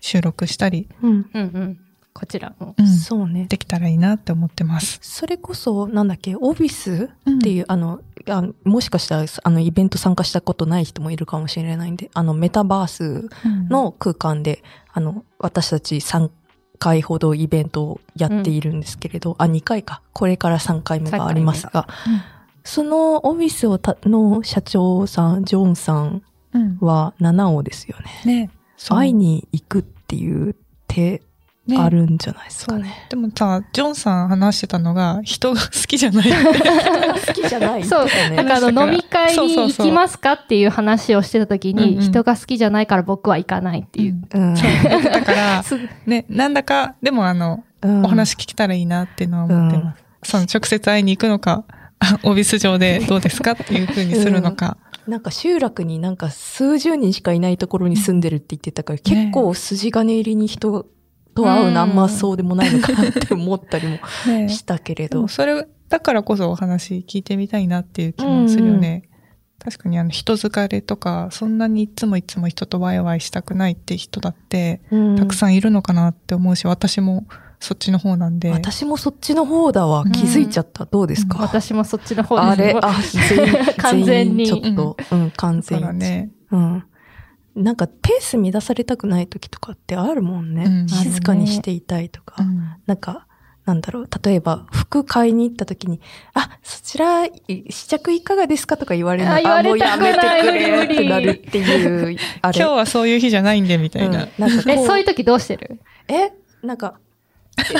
[0.00, 1.10] 収録したり、うん。
[1.10, 1.80] うんうん。
[2.14, 2.74] こちらも。
[2.78, 3.46] うんそうね。
[3.46, 5.00] できたらいいなって思ってます。
[5.02, 13.28] それこそ、なんだっけ、オフィスうんっていう、あの、あのもしかしたら、あの、イベント参加したことない人もいるかもしれないんで、あの、メタバース
[13.68, 16.30] の空間で、あの、私たち3
[16.78, 20.00] 回ほどイベントをやっているんですけれど、あ、2回か。
[20.12, 22.34] これから3回目がありますが、うん
[22.66, 26.22] そのオフィスをたの社長さん、ジョンさん
[26.54, 28.44] うん、は七尾ですよね。
[28.44, 30.54] ねそう会いに行くっていう
[30.86, 31.20] 手
[31.66, 31.78] ね。
[31.78, 33.06] あるんじゃないですかね。
[33.08, 36.30] でもさ、ジョンさん話してたのが、人が好きじゃない。
[36.30, 38.04] 好きじゃないそう。
[38.04, 41.98] ねだからあの飲み会に行きますかっていう話をしてた時うんうん。
[41.98, 44.22] に、人が好きじゃないから僕は行かないっていう。
[44.34, 44.56] うん。
[44.56, 45.64] そう言ってたから、
[46.06, 48.04] ね、なんだか、でもあの、うん。
[48.04, 50.04] お話聞けたらいいなっていうのは思ってます。
[50.30, 51.64] その直接会いに行くのか、
[51.98, 54.76] あ オフィス上でどうですかっていうふうにするのか。
[55.06, 60.86] なんか集落になんか数十人しかいないところに住んでるって言ってたから、結構筋金入りに人
[61.34, 65.28] と会うのあんまそうでもないのかなって思ったりもねしたけれど。
[65.28, 69.02] それ、だからこそお話聞いてみたいなっていう気もするよね。
[69.58, 75.34] 確かにあの人疲れとか、そんなにいつもいつも人とワイワイしたくないって人だって、たくん。
[75.34, 77.26] さんいるのかなって思うし、私も
[77.60, 78.50] そっちの方なんで。
[78.50, 80.04] 私もそっちの方だわ。
[80.04, 80.84] 気づいちゃった。
[80.84, 81.38] どうですか？
[81.40, 82.92] 私もそっちの方ですあれ、あ、
[83.28, 85.84] 全員、 完全にちょっと、うん、完そう全に。
[85.86, 86.30] だね。
[86.50, 86.84] うん。
[87.56, 90.64] なんか、ペース乱されたくない時とかってあるもんね。
[90.64, 92.36] うん静かにしていたいとか。
[92.40, 93.26] うんなんか、
[93.64, 94.08] なんだろう。
[94.22, 96.00] 例えば、服買いに行った時に、
[96.34, 97.32] あ、そちら、い
[97.70, 98.76] 試着いかがですか？
[98.76, 102.58] とか言われるのあもうやめてくれってなるっていう、あれ。
[102.60, 104.24] 今日はそういう日じゃないんで、みたいな。
[104.24, 105.80] うんなんかこえ、そういう時どうしてる？
[106.08, 106.32] え？
[106.66, 106.98] なんか、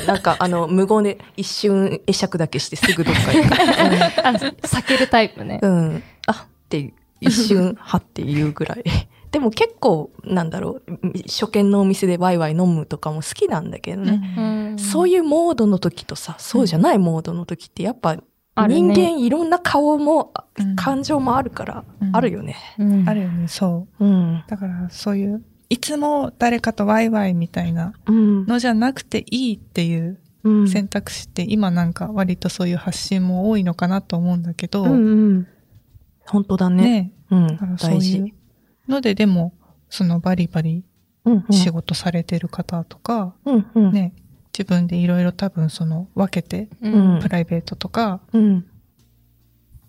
[0.02, 3.54] えなんか、あの、無言で一瞬会釈だけしてすぐどっか行く。
[4.24, 5.58] あ避けるタイプね。
[5.62, 5.70] うん。
[5.70, 6.02] うん。
[6.28, 8.84] あって、一瞬、はっていうぐらい。
[9.34, 14.36] でも結構、なんだろう、初見のお店でワイワイ飲むとかも好きなんだけどね。
[14.38, 18.16] うんそういうモードの時とさ、そうじゃないモードの時って、やっぱ、
[18.68, 22.54] 人間いろんな顔も、うん感情もあるから、うんあるよね。
[22.78, 24.04] うんあるよね、そう。
[24.04, 24.44] うん。
[24.46, 28.46] だからそういう、いつも誰かとワイワイみたいなうん。
[28.46, 30.68] のじゃなくていいっていううん。
[30.68, 34.94] 選択肢って今なんか割とそういう発信も多いのかなと思うんだけど、うんう
[35.40, 35.46] ん。
[36.20, 36.84] 本当だね。
[36.84, 38.43] ねうん大事う。
[38.88, 39.52] のででも、
[39.88, 40.84] そのバリバリ
[41.24, 41.52] うんうん。
[41.52, 43.92] 仕事されてる方とか、うんうん。
[43.92, 44.12] ね、
[44.56, 48.66] 自分でいろいろ多分その分けて、うんプライベートとか、うん。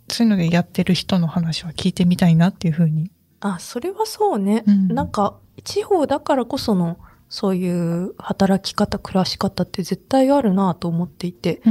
[0.07, 3.11] そういうのでやってる人の話は聞いてみたいなっていうふうに。
[3.41, 4.63] あ、それはそうね。
[4.65, 11.61] うんなんか、地方だからこその、そういう働き方、暮らし方って絶対あるなと思っていて、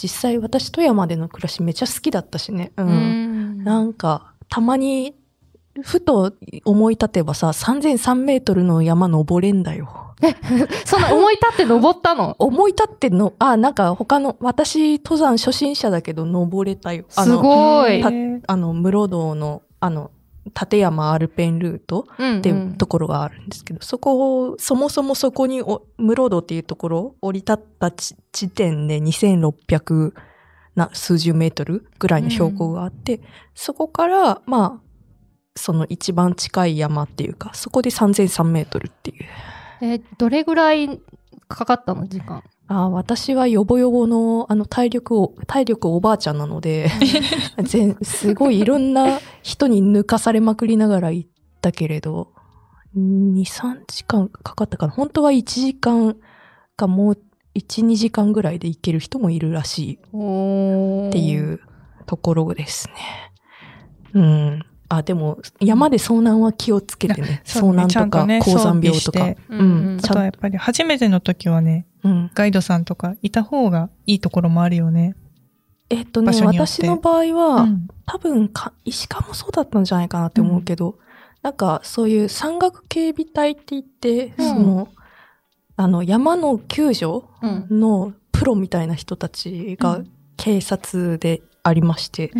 [0.00, 2.72] 実際私富山での暮らしめちゃ好きだったしね。
[2.76, 2.82] う。
[2.82, 5.14] うんんなんか、たまに、
[5.82, 6.32] ふと
[6.64, 10.14] 思い立てばさ、3003メートルの山登れんだよ。
[10.84, 12.34] そんな思い立って登ったの？
[12.38, 17.04] 思い立っての、あ、なんか他の、私登山初心者だけど登れたよ。
[17.16, 18.08] あすの、ごいた。
[18.52, 20.10] あの、室堂の、あの、
[20.46, 30.12] 立山アルペンルートっっていうところがあるんですけど、そこを、そもそもそこにお、室堂っていうところ、降り立った地地点で2600
[30.74, 33.20] な数十メートルぐらいの標高があって、
[33.54, 34.87] そこから、まあ、
[35.58, 39.24] その一番近い山っていうか、そこで3003メートルっていう。
[39.80, 41.00] え、どれぐらい
[41.48, 42.42] かかったの時間？
[42.70, 46.90] あ私はヨボヨボの、あの、体力を、体力おばあちゃんなので、
[47.64, 51.30] 全、すごいいろんな人に抜かされまくりながら行っ
[51.62, 52.32] たけれど、
[52.94, 54.92] 2、3時間かかったかな。
[54.92, 56.16] 本当は1時間
[56.76, 57.18] かもう
[57.54, 61.60] 1、2時間ぐらいで行ける人もいるらしいっっていう
[62.06, 62.94] ところですね。
[64.14, 64.62] うん。
[64.88, 67.42] あ、でも、山で遭難は気をつけてね。
[67.44, 69.34] 遭難とか、高山病とか。
[69.48, 69.60] うん。
[69.60, 69.98] うん。
[70.02, 72.30] あとはやっぱり初めての時はね、うん。
[72.34, 75.14] ガイドさんとかいた方がいいところもあるよね。
[75.90, 77.88] えっとね私の場合は、うん。
[78.06, 80.98] 多分か、石川もそうだったんじゃないかなって思うけど、
[81.42, 84.48] なんかそういう山岳警備隊って言って、うん。
[84.48, 84.88] その、
[85.76, 87.66] あの、山の救助うん。
[87.70, 90.10] のプロみたいな人たちがうん。
[90.38, 92.30] 警察でありまして、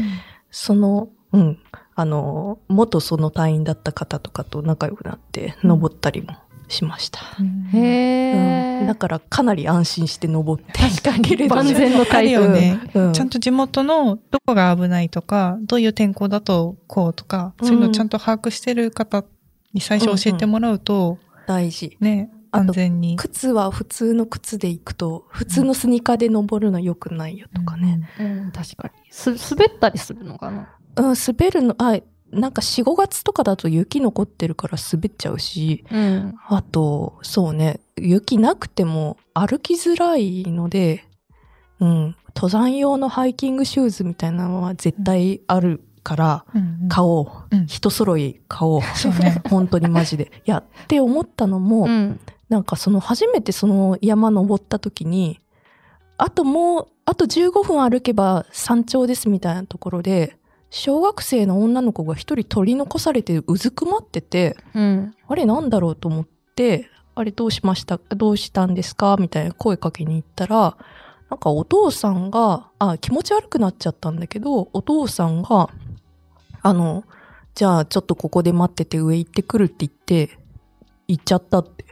[0.50, 1.58] その、うん、
[2.00, 6.36] あの、元その隊員だった方とかと仲良くなって登ったりも
[6.68, 7.18] しました。
[7.72, 8.82] へー。
[8.82, 11.48] うんだからかなり安心して登って確かに。
[11.48, 12.30] 万全のあるタイプ。
[12.30, 19.24] よね、うんちゃんと地元のどこが危ないとか、どういう天候だとこうとか、そういうのをちゃんと把握してる方
[19.72, 21.96] に最初教えてもらうと、大事。
[21.98, 23.16] ね、安全に。
[23.16, 28.08] 靴は普通の靴で行くと、普通のスニーカーで登るの良くないよとかね。
[28.20, 28.94] うん、確かに。
[29.10, 36.34] す、滑ったりするのかなうん、滑るの、あ、なんか4、5月とかだと雪残ってるから滑っちゃうし、うん。
[36.48, 41.04] あと、そうね、雪なくても歩きづらいので、
[41.80, 47.56] うん、登山用のハイキングシューズみたいなのは絶対あるから、うんうん買おう。
[47.56, 48.82] うん一揃い買おう。
[48.96, 49.42] そうね。
[49.48, 50.32] 本当にマジで。
[50.46, 52.20] いや、って思ったのも、うん。
[52.48, 55.40] なんかその初めてその山登った時に、
[56.16, 60.38] あともう、あと15分歩けば山頂ですみたいなところで、
[60.70, 65.14] 小学生の女の子が一人取り残されてうずくまってて、うん。
[65.26, 69.16] あれなんだろうと思って、あれどうしましたどうしたんですか？
[69.18, 70.76] みたいな声かけに行ったら、
[71.30, 75.70] なんかお父さんが、あ、気持ち悪くなっちゃったんだけど、お父さんが、
[76.62, 77.04] あの、
[77.54, 80.38] じゃあちょっとここで待ってて上行ってくるって言って、
[81.08, 81.84] 行っちゃったって。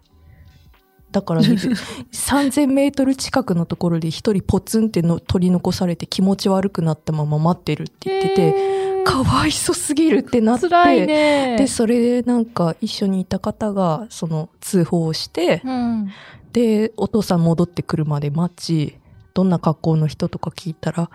[1.13, 1.41] だから、
[2.13, 11.57] 3000メートル近くのところで一人ポツンっての取り残されて気持ち悪くなったまま待ってるって言ってて、てかわいそすぎるってなって、ね。
[11.59, 16.11] で、それでなんか一緒にいた方がその通報をして、うん。
[16.53, 18.99] で、お父さん戻ってくるまで待ち、
[19.33, 21.11] どんな格好の人とか聞いたら、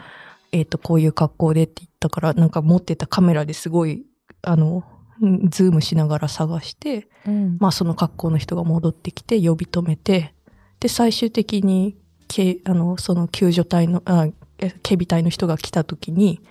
[0.51, 4.05] えっ、と、こういう格好でって言ったから、なんか持ってたカメラですごい、
[4.41, 5.00] あの、うん
[5.49, 7.57] ズームしながら探して、うん。
[7.59, 10.33] まあその格好の人が戻ってきて呼び止めて、
[10.79, 16.41] で、最終的に、けあの、その救助隊の、あ、え警備隊の人が来た時に、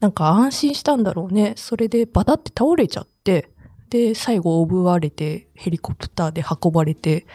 [0.00, 1.54] なんか安心したんだろうね。
[1.56, 3.50] それでバタって倒れちゃって、
[3.90, 7.26] で、最後おぶわれてヘリコプターで運ばれて、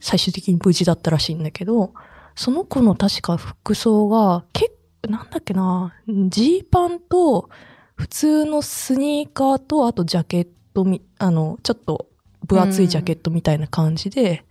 [0.00, 1.94] 最終的に無事だったらしいんだけど、
[2.34, 4.70] その子の確か服装が、結
[5.02, 7.48] 構、なんだっけな、ジーパンと、
[7.94, 12.08] 普通のスニーカーと、あとジャケットみ、あの、ちょっと
[12.46, 14.44] 分厚いジャケットみたいな感じで、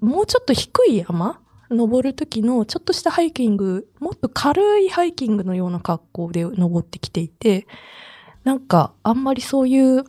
[0.00, 7.66] もうちょっと低い山登る時のちょっとしたハイキング、もっと軽いハイキングのような格好で登ってきていて、
[8.44, 10.04] なんかあんまりそういう、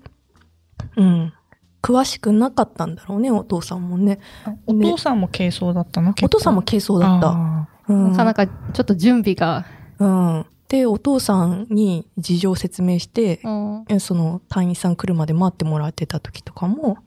[0.98, 1.34] うん、
[1.82, 4.20] 詳しくなかったんだろうね、お父さんもね。
[4.66, 6.14] お父さんも軽装だったの？
[6.22, 7.30] お父さんも軽装だった。
[7.30, 9.66] あうんなかなかちょっと準備が。
[10.00, 10.46] うん。
[10.72, 13.86] で、お父さんに事情を説明して、うん。
[13.90, 16.98] えその隊員さん来るまで待ってもらってた時とかも、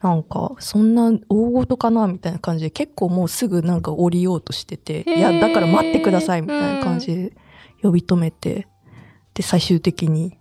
[0.00, 7.32] なんか、そんな大事かなみたいな感じで、結構もうすぐなんか降りようとしてて、いや、だから待ってくださいみたいな感じで
[7.82, 8.66] 呼び止めて、
[9.34, 10.38] で、最終的に、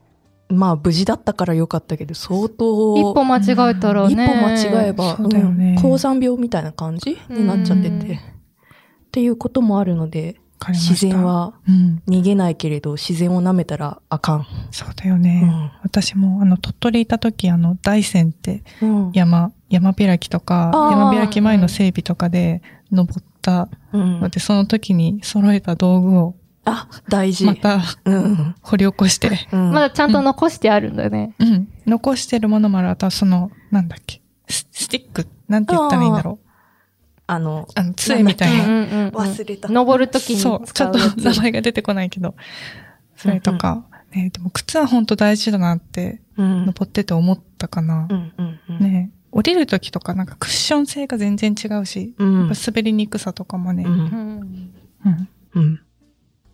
[0.48, 4.14] まあ無事だったからよかったけど、相当、一歩間違えたらね。
[4.14, 8.18] 一歩間違えば、ねうん高山病みたいな感じになっちゃってうんて、っ
[9.12, 11.24] ていうこともあるので、自然。
[11.24, 12.02] はうん。
[12.08, 14.46] 逃げないけれど、自然を舐めたらあかん。
[14.72, 15.72] そうだよね。
[15.84, 19.08] 私も、あの、鳥取いた時、あの、大山ってうん。
[19.08, 19.12] うん。
[19.14, 27.46] 山、山開きとか、山開き前の整備とかで登ったうんので、その時に揃えた道具をあ、大事。
[27.46, 28.56] またうん。
[28.62, 29.72] 掘り起こして、うん。
[29.72, 31.34] まだちゃんと残してあるんだね。
[31.40, 31.68] うん。
[31.88, 32.90] 残してるものもある。
[32.90, 36.51] あとはその、なんだっけ、ススティックなんて言ったらいいんだろう。
[37.32, 38.74] あの、あの、杖みたいなんだっな。
[38.74, 39.70] うんうんうん忘れた。
[39.70, 41.00] 登るときにそう、ちょっと。
[41.22, 42.36] 名前が出てこないけど。
[43.16, 46.66] それとか、ね、でも靴は本当大事だなって、うん。
[46.66, 48.14] 登ってて思ったかなう。
[48.14, 48.80] んうんうん。
[48.80, 52.50] ね、降りるときとかなんかクッション性が全然違うし、うん。
[52.50, 53.84] 滑りにくさとかもね。
[53.86, 53.88] う。
[53.88, 54.72] うんん
[55.06, 55.80] うんうん。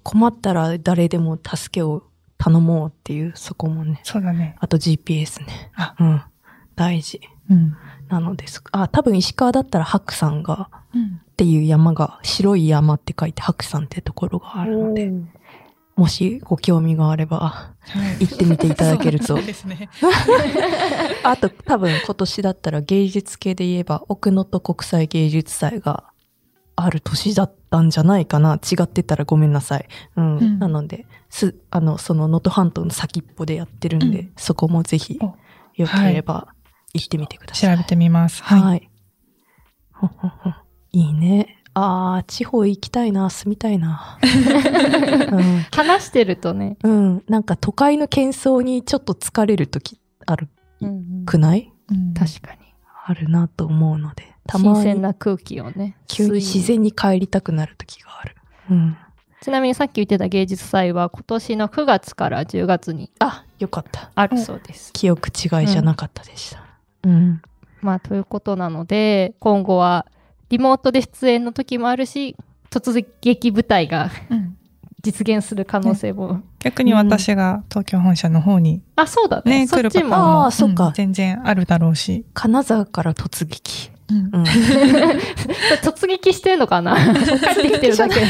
[0.03, 2.03] 困ったら誰でも助けを
[2.37, 3.99] 頼もうっていう、そこもね。
[4.03, 4.55] そうだね。
[4.59, 5.71] あと GPS ね。
[5.75, 6.21] あうん。
[6.75, 7.19] 大事。
[7.49, 7.75] うん。
[8.09, 8.63] なのです。
[8.71, 11.21] あ、多分石川だったら白山が、うん。
[11.21, 15.11] っていう山が、白い山って書いて白山ってところがあるので、
[15.95, 17.73] もしご興味があれば、は
[18.19, 18.27] い。
[18.27, 19.43] 行ってみていただけるとそう。
[19.43, 19.89] ですね。
[21.23, 26.03] あと多分今年だったら芸術系で言えば奥能登国際芸術祭が
[26.75, 28.55] ある年だったんじゃないかな。
[28.55, 29.87] 違ってたらごめんなさい。
[30.15, 30.37] うん。
[30.37, 35.35] うんなので、す、あの、その能登半島の先っぽでやってるんで、うんそこもぜひお
[35.75, 36.47] よければ
[36.97, 37.75] 行ってみてください。
[37.75, 38.43] 調べてみます。
[38.43, 38.61] はい。
[38.61, 38.89] はい。
[40.91, 41.61] いいね。
[41.73, 44.17] ああ、地方行きたいな、住みたいな。
[45.31, 46.77] うん話してるとね。
[46.83, 47.23] うん。
[47.27, 50.49] なんか都会の喧騒にちょっと疲れる時ある
[50.81, 51.71] うんくない？
[51.91, 52.59] うん確かに。
[53.05, 54.33] あるなと思うので。
[54.47, 55.97] たま新鮮にな空気をね。
[56.07, 58.35] 急に自然に帰りたくなる時がある。
[58.71, 58.97] うん。
[59.41, 64.09] ちなみにさっき言ってた芸術祭は今年の9月から10月にあ、よかった。
[64.15, 64.91] あるそうです。
[64.93, 66.59] 記憶違いじゃなかったでした。
[66.59, 66.66] うん。
[67.81, 70.05] まあということなので今後は
[70.49, 72.35] リモートで出演の時もあるし
[72.69, 74.57] 突撃舞台がうん
[75.03, 82.25] 実現する可能性も、逆に私が東京本社の方にあそうだねね、そっち来るパターンももあーそっかうん全然あるだろうし。
[82.33, 83.91] 金沢から突撃。
[84.09, 84.43] うんうん。
[85.83, 86.95] 突撃してんのかな？
[86.97, 87.19] 帰
[87.59, 88.27] ってきてるだけで。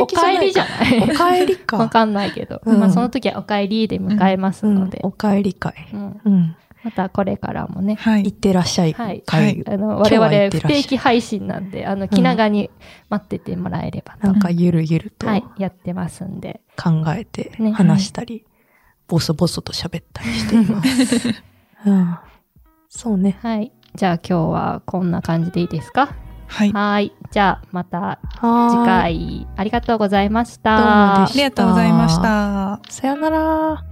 [0.00, 1.00] お帰りじゃない？
[1.00, 1.88] お帰りわか。
[1.88, 2.60] かんないけど。
[2.66, 4.98] うんまあその時はお帰りで迎えますので。
[5.02, 5.74] うんお帰り会。
[5.94, 6.56] うんうん。
[6.84, 7.94] またこれからもね。
[7.94, 8.38] はい行っ。
[8.38, 9.62] てらっしゃいはい会。
[9.68, 12.70] あの、我々不定期配信なんで、あの、気長に
[13.08, 14.26] 待っててもらえればと。
[14.26, 16.60] なんかゆるゆるとはい、やってますんで。
[16.76, 18.44] 考えてね話したり、
[19.06, 21.42] ボソボソと喋ったりしています。
[21.86, 22.18] うん。
[22.88, 23.38] そうね。
[23.42, 23.72] はい。
[23.94, 26.08] じゃあ今日はこんな感じでいいですか？
[26.48, 26.72] はい。
[26.72, 27.12] はい。
[27.30, 28.84] じゃあまたは次。
[28.84, 30.76] 回ありがとうございました。
[30.76, 32.80] どうもでありがとうございました。
[32.90, 33.91] さよなら。